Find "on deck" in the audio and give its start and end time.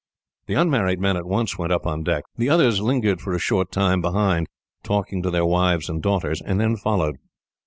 1.85-2.23